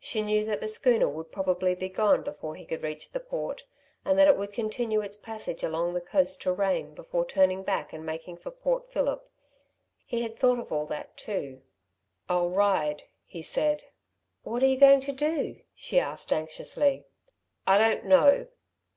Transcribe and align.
She 0.00 0.20
knew 0.20 0.44
that 0.46 0.60
the 0.60 0.66
schooner 0.66 1.08
would 1.08 1.30
probably 1.30 1.76
be 1.76 1.88
gone 1.88 2.24
before 2.24 2.56
he 2.56 2.64
could 2.64 2.82
reach 2.82 3.12
the 3.12 3.20
Port, 3.20 3.62
and 4.04 4.18
that 4.18 4.26
it 4.26 4.36
would 4.36 4.52
continue 4.52 5.00
its 5.00 5.16
passage 5.16 5.62
along 5.62 5.94
the 5.94 6.00
coast 6.00 6.42
to 6.42 6.52
Rane 6.52 6.92
before 6.92 7.24
turning 7.24 7.62
back 7.62 7.92
and 7.92 8.04
making 8.04 8.38
for 8.38 8.50
Port 8.50 8.90
Phillip. 8.90 9.30
He 10.04 10.22
had 10.22 10.36
thought 10.36 10.58
of 10.58 10.72
all 10.72 10.86
that 10.86 11.16
too. 11.16 11.62
"I'll 12.28 12.50
ride," 12.50 13.04
he 13.26 13.42
said. 13.42 13.84
"What 14.42 14.60
are 14.64 14.66
you 14.66 14.76
going 14.76 15.02
to 15.02 15.12
do," 15.12 15.60
she 15.72 16.00
asked 16.00 16.32
anxiously. 16.32 17.04
"I 17.64 17.78
don't 17.78 18.04
know!" 18.04 18.48